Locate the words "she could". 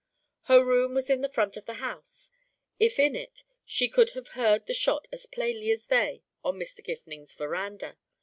3.63-4.13